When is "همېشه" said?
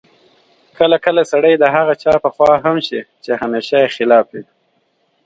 3.41-3.75